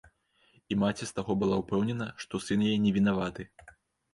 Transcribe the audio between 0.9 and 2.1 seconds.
з таго была ўпэўнена,